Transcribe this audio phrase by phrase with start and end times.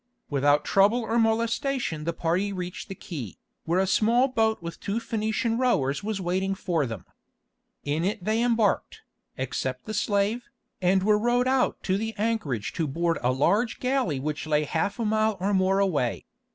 [0.31, 4.95] Without trouble or molestation the party reached the quay, where a small boat with two
[4.95, 7.05] Phœnician rowers was waiting for them.
[7.83, 9.01] In it they embarked,
[9.37, 10.49] except the slave,
[10.81, 14.97] and were rowed out to the anchorage to board a large galley which lay half
[14.97, 16.25] a mile or more away.